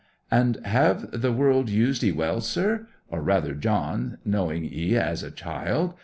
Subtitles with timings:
[0.31, 5.93] 'And have the world used 'ee well, sir—or rather John, knowing 'ee as a child?